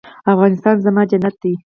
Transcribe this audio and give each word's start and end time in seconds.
افغانستان 0.33 0.75
زما 0.85 1.01
جنت 1.11 1.35
دی؟ 1.41 1.53